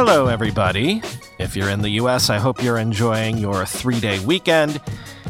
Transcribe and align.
Hello, 0.00 0.28
everybody. 0.28 1.02
If 1.40 1.56
you're 1.56 1.70
in 1.70 1.82
the 1.82 1.90
US, 2.02 2.30
I 2.30 2.38
hope 2.38 2.62
you're 2.62 2.78
enjoying 2.78 3.36
your 3.36 3.66
three 3.66 3.98
day 3.98 4.20
weekend. 4.20 4.80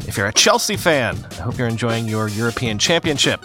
If 0.07 0.15
you're 0.15 0.27
a 0.27 0.31
Chelsea 0.31 0.77
fan, 0.77 1.17
I 1.31 1.41
hope 1.41 1.57
you're 1.57 1.67
enjoying 1.67 2.07
your 2.07 2.29
European 2.29 2.77
Championship. 2.77 3.43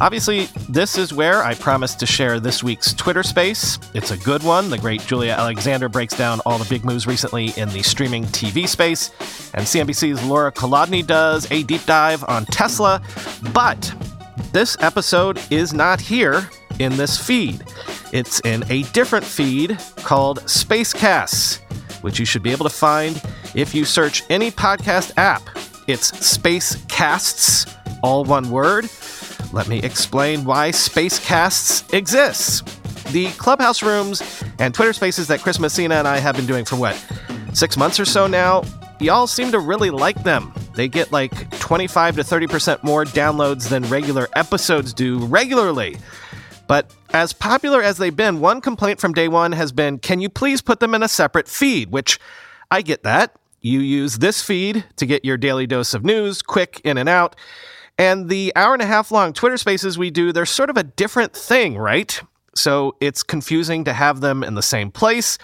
Obviously, 0.00 0.46
this 0.68 0.98
is 0.98 1.14
where 1.14 1.44
I 1.44 1.54
promised 1.54 2.00
to 2.00 2.06
share 2.06 2.40
this 2.40 2.64
week's 2.64 2.92
Twitter 2.92 3.22
space. 3.22 3.78
It's 3.94 4.10
a 4.10 4.16
good 4.16 4.42
one. 4.42 4.68
The 4.68 4.78
great 4.78 5.02
Julia 5.02 5.34
Alexander 5.34 5.88
breaks 5.88 6.18
down 6.18 6.40
all 6.44 6.58
the 6.58 6.68
big 6.68 6.84
moves 6.84 7.06
recently 7.06 7.52
in 7.56 7.68
the 7.68 7.84
streaming 7.84 8.24
TV 8.24 8.66
space, 8.66 9.10
and 9.54 9.64
CNBC's 9.64 10.24
Lora 10.24 10.50
Kolodny 10.50 11.06
does 11.06 11.48
a 11.52 11.62
deep 11.62 11.84
dive 11.84 12.24
on 12.24 12.44
Tesla. 12.46 13.00
But 13.54 13.94
this 14.50 14.76
episode 14.80 15.40
is 15.48 15.72
not 15.72 16.00
here 16.00 16.50
in 16.80 16.96
this 16.96 17.24
feed. 17.24 17.62
It's 18.12 18.40
in 18.40 18.64
a 18.70 18.82
different 18.92 19.24
feed 19.24 19.78
called 19.96 20.40
Spacecasts, 20.42 21.60
which 22.02 22.18
you 22.18 22.24
should 22.24 22.42
be 22.42 22.52
able 22.52 22.64
to 22.64 22.74
find 22.74 23.20
if 23.54 23.74
you 23.74 23.84
search 23.84 24.22
any 24.30 24.50
podcast 24.50 25.12
app. 25.16 25.42
It's 25.86 26.12
Spacecasts, 26.12 27.72
all 28.02 28.24
one 28.24 28.50
word. 28.50 28.88
Let 29.52 29.68
me 29.68 29.80
explain 29.80 30.44
why 30.44 30.70
Spacecasts 30.70 31.92
exists. 31.92 32.62
The 33.12 33.30
clubhouse 33.32 33.82
rooms 33.82 34.22
and 34.58 34.74
Twitter 34.74 34.92
spaces 34.92 35.28
that 35.28 35.40
Chris 35.40 35.58
Messina 35.58 35.96
and 35.96 36.08
I 36.08 36.18
have 36.18 36.36
been 36.36 36.46
doing 36.46 36.64
for 36.64 36.76
what, 36.76 36.96
six 37.54 37.76
months 37.76 37.98
or 38.00 38.04
so 38.04 38.26
now, 38.26 38.62
y'all 39.00 39.26
seem 39.26 39.50
to 39.52 39.58
really 39.58 39.90
like 39.90 40.22
them. 40.22 40.52
They 40.74 40.88
get 40.88 41.12
like 41.12 41.50
25 41.58 42.16
to 42.16 42.22
30% 42.22 42.82
more 42.82 43.04
downloads 43.04 43.68
than 43.68 43.82
regular 43.84 44.28
episodes 44.34 44.92
do 44.92 45.24
regularly. 45.26 45.96
But 46.66 46.92
as 47.16 47.32
popular 47.32 47.82
as 47.82 47.96
they've 47.96 48.14
been, 48.14 48.40
one 48.40 48.60
complaint 48.60 49.00
from 49.00 49.14
day 49.14 49.26
one 49.26 49.52
has 49.52 49.72
been 49.72 49.98
can 49.98 50.20
you 50.20 50.28
please 50.28 50.60
put 50.60 50.80
them 50.80 50.94
in 50.94 51.02
a 51.02 51.08
separate 51.08 51.48
feed? 51.48 51.90
Which 51.90 52.20
I 52.70 52.82
get 52.82 53.04
that. 53.04 53.34
You 53.62 53.80
use 53.80 54.18
this 54.18 54.42
feed 54.42 54.84
to 54.96 55.06
get 55.06 55.24
your 55.24 55.38
daily 55.38 55.66
dose 55.66 55.94
of 55.94 56.04
news, 56.04 56.42
quick 56.42 56.80
in 56.84 56.98
and 56.98 57.08
out. 57.08 57.34
And 57.98 58.28
the 58.28 58.52
hour 58.54 58.74
and 58.74 58.82
a 58.82 58.86
half 58.86 59.10
long 59.10 59.32
Twitter 59.32 59.56
spaces 59.56 59.96
we 59.96 60.10
do, 60.10 60.30
they're 60.30 60.44
sort 60.44 60.68
of 60.68 60.76
a 60.76 60.82
different 60.82 61.32
thing, 61.32 61.78
right? 61.78 62.20
So 62.54 62.96
it's 63.00 63.22
confusing 63.22 63.84
to 63.84 63.94
have 63.94 64.20
them 64.20 64.44
in 64.44 64.54
the 64.54 64.62
same 64.62 64.90
place, 64.90 65.38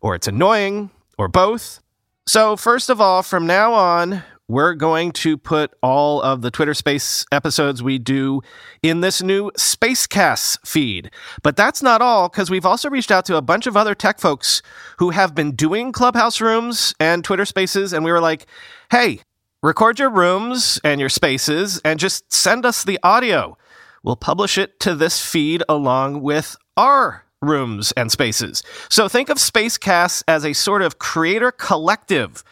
or 0.00 0.14
it's 0.14 0.28
annoying, 0.28 0.90
or 1.18 1.28
both. 1.28 1.80
So, 2.26 2.56
first 2.56 2.88
of 2.88 3.00
all, 3.00 3.22
from 3.22 3.46
now 3.46 3.74
on, 3.74 4.22
we're 4.48 4.74
going 4.74 5.12
to 5.12 5.36
put 5.36 5.74
all 5.82 6.22
of 6.22 6.40
the 6.40 6.50
Twitter 6.50 6.72
Space 6.72 7.26
episodes 7.30 7.82
we 7.82 7.98
do 7.98 8.40
in 8.82 9.02
this 9.02 9.22
new 9.22 9.50
Spacecast 9.58 10.66
feed. 10.66 11.10
But 11.42 11.54
that's 11.54 11.82
not 11.82 12.00
all, 12.00 12.30
because 12.30 12.50
we've 12.50 12.64
also 12.64 12.88
reached 12.88 13.10
out 13.10 13.26
to 13.26 13.36
a 13.36 13.42
bunch 13.42 13.66
of 13.66 13.76
other 13.76 13.94
tech 13.94 14.18
folks 14.18 14.62
who 14.98 15.10
have 15.10 15.34
been 15.34 15.54
doing 15.54 15.92
Clubhouse 15.92 16.40
rooms 16.40 16.94
and 16.98 17.22
Twitter 17.22 17.44
Spaces, 17.44 17.92
and 17.92 18.04
we 18.04 18.10
were 18.10 18.22
like, 18.22 18.46
hey, 18.90 19.20
record 19.62 19.98
your 19.98 20.10
rooms 20.10 20.80
and 20.82 20.98
your 20.98 21.10
spaces 21.10 21.80
and 21.84 22.00
just 22.00 22.32
send 22.32 22.64
us 22.64 22.84
the 22.84 22.98
audio. 23.02 23.58
We'll 24.02 24.16
publish 24.16 24.56
it 24.56 24.80
to 24.80 24.94
this 24.94 25.24
feed 25.24 25.62
along 25.68 26.22
with 26.22 26.56
our 26.76 27.24
rooms 27.42 27.92
and 27.96 28.10
spaces. 28.10 28.62
So 28.88 29.08
think 29.08 29.28
of 29.28 29.36
Spacecast 29.36 30.24
as 30.26 30.44
a 30.44 30.52
sort 30.52 30.82
of 30.82 30.98
creator 30.98 31.52
collective, 31.52 32.42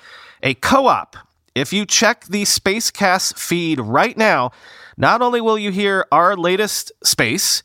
a 0.43 0.55
co 0.55 0.87
op 0.89 1.17
if 1.57 1.73
you 1.73 1.87
check 1.87 2.27
the 2.27 2.43
Spacecast 2.43 3.39
feed 3.39 3.81
right 3.81 4.17
now, 4.17 4.51
not 4.99 5.23
only 5.23 5.41
will 5.41 5.59
you 5.59 5.73
hear 5.73 6.07
our 6.13 6.37
latest 6.37 6.93
space, 7.03 7.63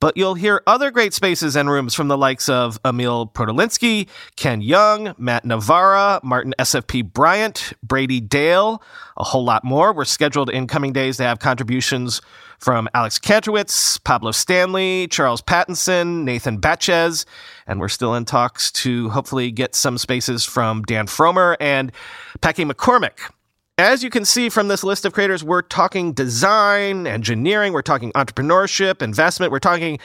but 0.00 0.16
you'll 0.16 0.34
hear 0.34 0.60
other 0.66 0.90
great 0.90 1.14
spaces 1.14 1.56
and 1.56 1.70
rooms 1.70 1.94
from 1.94 2.08
the 2.08 2.18
likes 2.18 2.48
of 2.48 2.78
Emil 2.84 3.28
Protalinski, 3.28 4.08
Ken 4.36 4.60
Yeung, 4.60 5.16
Matt 5.18 5.44
Navarra, 5.44 6.20
Martin 6.22 6.54
SFP 6.58 7.12
Bryant, 7.12 7.72
Brady 7.82 8.20
Dale, 8.20 8.82
a 9.16 9.24
whole 9.24 9.44
lot 9.44 9.64
more. 9.64 9.92
We're 9.92 10.04
scheduled 10.04 10.50
in 10.50 10.66
coming 10.66 10.92
days 10.92 11.16
to 11.18 11.24
have 11.24 11.38
contributions 11.38 12.20
from 12.58 12.88
Alex 12.92 13.18
Kantrowitz, 13.18 14.02
Pablo 14.02 14.32
Stanley, 14.32 15.06
Charles 15.08 15.42
Pattinson, 15.42 16.24
Nathan 16.24 16.60
Baschez, 16.60 17.24
and 17.66 17.78
we're 17.78 17.88
still 17.88 18.14
in 18.14 18.24
talks 18.24 18.72
to 18.72 19.10
hopefully 19.10 19.52
get 19.52 19.74
some 19.74 19.96
spaces 19.96 20.44
from 20.44 20.82
Dan 20.82 21.06
Frommer 21.06 21.56
and 21.60 21.92
Packy 22.40 22.64
McCormick. 22.64 23.30
As 23.78 24.02
you 24.02 24.10
can 24.10 24.24
see 24.24 24.48
from 24.48 24.66
this 24.66 24.82
list 24.82 25.04
of 25.04 25.12
creators, 25.12 25.44
we're 25.44 25.62
talking 25.62 26.12
design, 26.12 27.06
engineering, 27.06 27.72
we're 27.72 27.80
talking 27.80 28.10
entrepreneurship, 28.14 29.02
investment, 29.02 29.52
we're 29.52 29.60
talking 29.60 30.00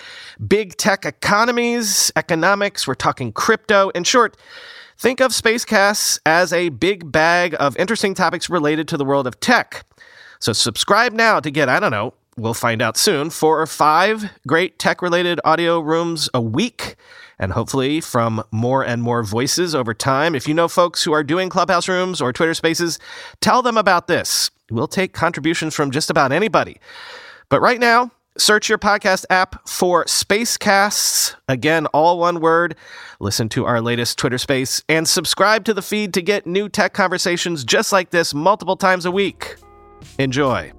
big 0.48 0.78
tech 0.78 1.06
economies, 1.06 2.12
economics, 2.16 2.86
we're 2.86 2.94
talking 2.94 3.32
crypto. 3.32 3.90
In 3.90 4.04
short, 4.04 4.38
think 5.00 5.20
of 5.22 5.32
Spacecasts 5.32 6.20
as 6.24 6.54
a 6.54 6.70
big 6.70 7.12
bag 7.12 7.56
of 7.60 7.76
interesting 7.78 8.14
topics 8.14 8.48
related 8.48 8.88
to 8.90 8.98
the 8.98 9.04
world 9.04 9.26
of 9.26 9.40
tech. 9.40 9.84
So 10.38 10.54
subscribe 10.54 11.12
now 11.12 11.40
to 11.40 11.50
get, 11.50 11.68
I 11.68 11.80
don't 11.80 11.90
know, 11.90 12.14
we'll 12.38 12.54
find 12.54 12.80
out 12.80 12.96
soon, 12.96 13.32
four 13.32 13.60
or 13.60 13.66
five 13.66 14.30
great 14.46 14.78
tech 14.78 15.02
related 15.02 15.42
audio 15.44 15.80
rooms 15.80 16.30
a 16.32 16.42
week. 16.42 16.96
And 17.40 17.54
hopefully, 17.54 18.02
from 18.02 18.44
more 18.52 18.84
and 18.84 19.02
more 19.02 19.24
voices 19.24 19.74
over 19.76 19.94
time. 19.94 20.36
If 20.36 20.48
you 20.48 20.54
know 20.54 20.68
folks 20.68 21.04
who 21.04 21.14
are 21.14 21.24
doing 21.24 21.50
Clubhouse 21.50 21.88
rooms 21.88 22.22
or 22.22 22.32
Twitter 22.34 22.54
spaces, 22.54 23.00
tell 23.42 23.62
them 23.62 23.78
about 23.78 24.08
this. 24.08 24.52
We'll 24.70 24.88
take 24.88 25.14
contributions 25.14 25.76
from 25.76 25.92
just 25.92 26.10
about 26.10 26.32
anybody. 26.32 26.78
But 27.50 27.62
right 27.62 27.80
now, 27.80 28.12
search 28.38 28.70
your 28.70 28.78
podcast 28.78 29.26
app 29.30 29.68
for 29.68 30.06
Spacecasts. 30.06 31.36
Again, 31.48 31.86
all 31.88 32.20
one 32.20 32.40
word. 32.40 32.76
Listen 33.20 33.50
to 33.50 33.66
our 33.66 33.82
latest 33.82 34.18
Twitter 34.18 34.38
space 34.38 34.84
and 34.90 35.08
subscribe 35.08 35.66
to 35.66 35.74
the 35.74 35.82
feed 35.82 36.14
to 36.14 36.22
get 36.22 36.48
new 36.48 36.70
tech 36.70 36.94
conversations 36.94 37.64
just 37.64 37.92
like 37.92 38.10
this 38.10 38.34
multiple 38.34 38.78
times 38.78 39.06
a 39.06 39.12
week. 39.12 39.56
Enjoy. 40.18 40.72